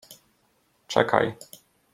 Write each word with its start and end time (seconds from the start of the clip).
-Czekaj. 0.87 1.37